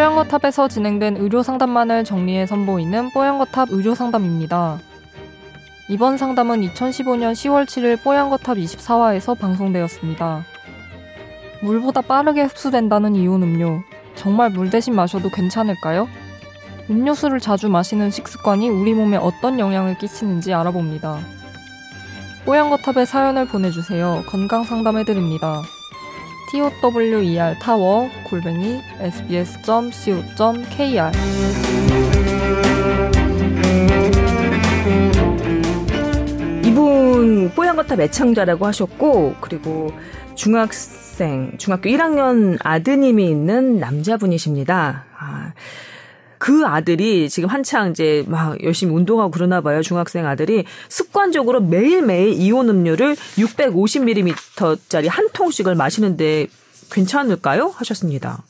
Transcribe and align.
뽀양거탑에서 0.00 0.68
진행된 0.68 1.18
의료 1.18 1.42
상담만을 1.42 2.04
정리해 2.04 2.46
선보이는 2.46 3.10
뽀양거탑 3.10 3.68
의료 3.70 3.94
상담입니다. 3.94 4.78
이번 5.90 6.16
상담은 6.16 6.62
2015년 6.62 7.32
10월 7.32 7.66
7일 7.66 8.02
뽀양거탑 8.02 8.56
24화에서 8.56 9.38
방송되었습니다. 9.38 10.46
물보다 11.60 12.00
빠르게 12.00 12.44
흡수된다는 12.44 13.14
이온 13.14 13.42
음료. 13.42 13.82
정말 14.14 14.48
물 14.48 14.70
대신 14.70 14.94
마셔도 14.94 15.28
괜찮을까요? 15.28 16.08
음료수를 16.88 17.38
자주 17.38 17.68
마시는 17.68 18.10
식습관이 18.10 18.70
우리 18.70 18.94
몸에 18.94 19.18
어떤 19.18 19.58
영향을 19.58 19.98
끼치는지 19.98 20.54
알아봅니다. 20.54 21.18
뽀양거탑에 22.46 23.04
사연을 23.04 23.48
보내주세요. 23.48 24.22
건강 24.26 24.64
상담해드립니다. 24.64 25.60
Tower 26.50 27.58
타워 27.58 28.10
골뱅이 28.24 28.80
sbs.co.kr 28.98 30.30
이분 36.64 37.50
뽀얀거탑 37.54 38.00
애창자라고 38.00 38.66
하셨고 38.66 39.36
그리고 39.40 39.92
중학생 40.34 41.52
중학교 41.58 41.88
1학년 41.90 42.58
아드님이 42.64 43.28
있는 43.28 43.78
남자분이십니다. 43.78 45.04
아, 45.18 45.52
그 46.40 46.64
아들이 46.64 47.28
지금 47.28 47.50
한창 47.50 47.90
이제 47.90 48.24
막 48.26 48.56
열심히 48.64 48.94
운동하고 48.94 49.30
그러나 49.30 49.60
봐요. 49.60 49.82
중학생 49.82 50.26
아들이 50.26 50.64
습관적으로 50.88 51.60
매일매일 51.60 52.32
이온 52.32 52.70
음료를 52.70 53.14
650ml짜리 53.14 55.06
한 55.10 55.28
통씩을 55.34 55.74
마시는데 55.74 56.46
괜찮을까요? 56.90 57.66
하셨습니다. 57.76 58.42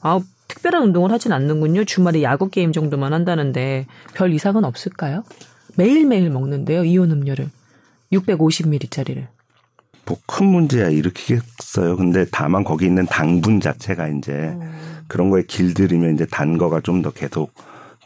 아, 0.00 0.18
특별한 0.48 0.82
운동을 0.82 1.12
하진 1.12 1.32
않는군요. 1.32 1.84
주말에 1.84 2.22
야구 2.22 2.48
게임 2.48 2.72
정도만 2.72 3.12
한다는데 3.12 3.86
별 4.14 4.32
이상은 4.32 4.64
없을까요? 4.64 5.22
매일매일 5.76 6.30
먹는데요. 6.30 6.84
이온 6.84 7.10
음료를. 7.10 7.50
650ml짜리를. 8.14 9.26
뭐 10.06 10.18
큰 10.26 10.46
문제야 10.46 10.88
일으키겠어요. 10.88 11.96
근데 11.98 12.24
다만 12.32 12.64
거기 12.64 12.86
있는 12.86 13.04
당분 13.04 13.60
자체가 13.60 14.08
이제 14.08 14.32
음. 14.32 14.99
그런 15.10 15.28
거에 15.30 15.42
길들이면 15.42 16.14
이제 16.14 16.24
단 16.24 16.56
거가 16.56 16.80
좀 16.80 17.02
더 17.02 17.10
계속 17.10 17.52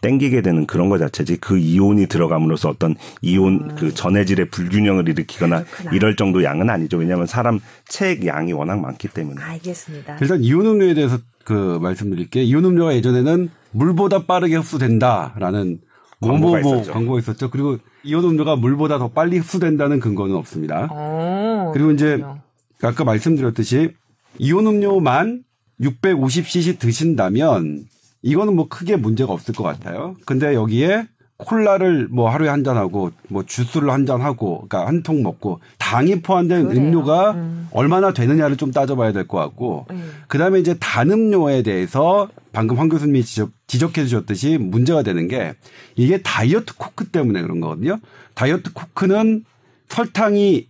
땡기게 0.01 0.43
되는 0.43 0.67
그런 0.67 0.91
거 0.91 0.99
자체지 0.99 1.39
그 1.39 1.57
이온이 1.57 2.07
들어감으로써 2.09 2.69
어떤 2.69 2.95
이온 3.23 3.71
음. 3.71 3.77
그 3.77 3.95
전해질의 3.95 4.51
불균형을 4.51 5.09
일으키거나 5.09 5.65
그렇구나. 5.65 5.97
이럴 5.97 6.17
정도 6.17 6.45
양은 6.45 6.69
아니죠. 6.69 6.99
왜냐하면 6.99 7.27
사람 7.27 7.59
체액 7.89 8.27
양이 8.27 8.53
워낙 8.53 8.81
많기 8.81 9.09
때문에. 9.09 9.41
알겠습니다. 9.43 10.19
일단 10.21 10.43
이온 10.45 10.67
음료에 10.67 10.93
대해서 10.93 11.19
그 11.45 11.79
말씀드릴게요. 11.81 12.45
이온 12.45 12.65
음료가 12.67 12.95
예전에는 12.95 13.49
물보다 13.71 14.27
빠르게 14.27 14.57
흡수된다라는 14.57 15.79
광고가 16.21 16.61
있었죠. 16.61 16.93
광고가 16.93 17.19
있었죠. 17.21 17.51
그리고 17.51 17.79
이온 18.03 18.25
음료가 18.25 18.57
물보다 18.57 18.99
더 18.99 19.09
빨리 19.09 19.39
흡수된다는 19.39 20.01
근거는 20.01 20.37
없습니다. 20.37 20.85
오, 20.93 21.73
그리고 21.73 21.91
이제 21.93 22.17
그렇군요. 22.17 22.41
아까 22.83 23.05
말씀드렸듯이 23.05 23.95
이온 24.39 24.67
음료만 24.67 25.44
650cc 25.81 26.79
드신다면 26.79 27.87
이거는 28.23 28.55
뭐 28.57 28.69
크게 28.69 28.97
문제가 28.97 29.33
없을 29.33 29.55
것 29.55 29.63
같아요. 29.65 30.17
근데 30.25 30.55
여기에 30.55 31.07
콜라를 31.37 32.07
뭐 32.11 32.31
하루에 32.31 32.49
한 32.49 32.63
잔 32.63 32.77
하고 32.77 33.11
뭐 33.29 33.43
주스를 33.45 33.91
한 33.91 34.07
잔 34.07 34.21
하고 34.23 34.67
그러니까 34.69 34.87
한 34.87 35.03
통 35.03 35.23
먹고 35.23 35.59
당이 35.79 36.23
포함된 36.23 36.69
그래요. 36.69 36.81
음료가 36.81 37.33
음. 37.33 37.69
얼마나 37.73 38.13
되느냐를 38.13 38.57
좀 38.57 38.71
따져봐야 38.71 39.13
될 39.13 39.27
것 39.27 39.39
같고 39.39 39.87
음. 39.91 40.13
그다음에 40.29 40.61
이제 40.61 40.77
단 40.79 41.11
음료에 41.11 41.63
대해서 41.63 42.29
방금 42.53 42.79
황 42.79 42.89
교수님이 42.89 43.25
지적, 43.25 43.51
지적해 43.67 44.05
주셨듯이 44.05 44.59
문제가 44.59 45.03
되는 45.03 45.27
게 45.27 45.55
이게 45.97 46.23
Diet 46.23 46.75
Coke 46.77 47.07
때문에 47.07 47.43
그런 47.43 47.61
거거든요. 47.61 47.99
Diet 48.35 48.73
Coke는 48.73 49.45
설탕이 49.89 50.69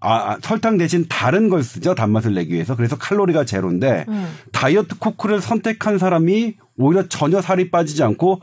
아, 0.00 0.32
아, 0.32 0.38
설탕 0.42 0.78
대신 0.78 1.06
다른 1.08 1.48
걸 1.48 1.62
쓰죠. 1.62 1.94
단맛을 1.94 2.34
내기 2.34 2.54
위해서. 2.54 2.76
그래서 2.76 2.96
칼로리가 2.96 3.44
제로인데 3.44 4.04
음. 4.08 4.28
Diet 4.52 4.98
Coke를 4.98 5.40
선택한 5.40 5.98
사람이 5.98 6.54
오히려 6.76 7.08
전혀 7.08 7.40
살이 7.40 7.70
빠지지 7.70 8.02
않고 8.04 8.40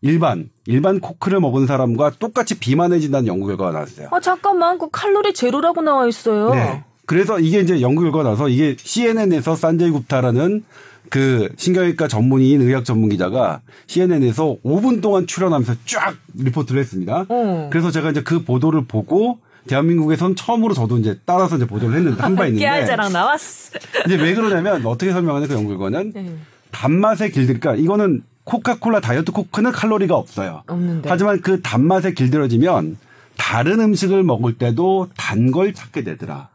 일반 0.00 0.50
일반 0.66 1.00
Coke를 1.00 1.40
먹은 1.40 1.66
사람과 1.66 2.12
똑같이 2.18 2.58
비만해진다는 2.58 3.26
연구 3.26 3.46
결과가 3.46 3.72
나왔어요. 3.72 4.08
아 4.10 4.20
잠깐만 4.20 4.78
그 4.78 4.88
칼로리 4.90 5.32
제로라고 5.32 5.80
나와 5.80 6.06
있어요. 6.06 6.50
네. 6.50 6.84
그래서 7.06 7.40
이게 7.40 7.60
이제 7.60 7.80
연구 7.80 8.02
결과가 8.02 8.28
나서 8.28 8.48
이게 8.48 8.76
CNN에서 8.78 9.56
산제이 9.56 9.90
굽타라는 9.90 10.62
그 11.08 11.48
신경외과 11.56 12.06
전문의인 12.06 12.60
의학 12.60 12.84
전문 12.84 13.08
기자가 13.08 13.62
CNN에서 13.86 14.56
5분 14.62 15.00
동안 15.00 15.26
출연하면서 15.26 15.74
쫙 15.86 16.14
리포트를 16.34 16.80
했습니다. 16.80 17.24
어. 17.28 17.68
그래서 17.72 17.90
제가 17.90 18.10
이제 18.10 18.22
그 18.22 18.44
보도를 18.44 18.84
보고 18.84 19.38
대한민국에선 19.68 20.34
처음으로 20.34 20.74
저도 20.74 20.98
이제 20.98 21.18
따라서 21.24 21.54
이제 21.56 21.66
보도를 21.66 21.96
했는데 21.98 22.20
한 22.20 22.34
바 22.34 22.46
있는데. 22.46 22.64
깨알자랑 22.64 23.12
나왔어. 23.12 23.78
이제 24.06 24.16
왜 24.16 24.34
그러냐면 24.34 24.84
어떻게 24.84 25.12
설명하는 25.12 25.46
그 25.46 25.54
연구 25.54 25.68
결과는 25.78 26.12
네. 26.12 26.32
단맛의 26.72 27.30
길들니까 27.30 27.76
이거는 27.76 28.22
코카콜라 28.44 29.00
다이어트 29.00 29.30
코크는 29.30 29.70
칼로리가 29.72 30.16
없어요. 30.16 30.62
없는데. 30.66 31.08
하지만 31.08 31.40
그 31.42 31.60
단맛에 31.62 32.12
길들여지면 32.14 32.96
다른 33.36 33.78
음식을 33.80 34.22
먹을 34.24 34.54
때도 34.58 35.08
단 35.16 35.52
걸 35.52 35.72
찾게 35.74 36.02
되더라. 36.02 36.48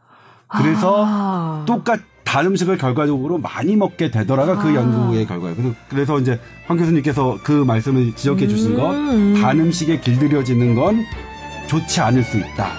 그래서 0.48 1.02
아. 1.06 1.64
똑같 1.66 2.00
단 2.24 2.46
음식을 2.46 2.78
결과적으로 2.78 3.36
많이 3.38 3.76
먹게 3.76 4.10
되더라가 4.10 4.56
그 4.58 4.68
아. 4.70 4.74
연구의 4.74 5.26
결과예요. 5.26 5.54
그래서, 5.56 5.74
그래서 5.88 6.18
이제 6.18 6.40
황 6.66 6.76
교수님께서 6.78 7.38
그 7.44 7.52
말씀을 7.52 8.16
지적해 8.16 8.48
주신 8.48 8.74
거, 8.74 8.90
음. 8.92 9.34
단 9.40 9.60
음식에 9.60 10.00
길들여지는 10.00 10.74
건 10.74 11.04
좋지 11.66 12.00
않을 12.00 12.22
수 12.22 12.38
있다. 12.38 12.72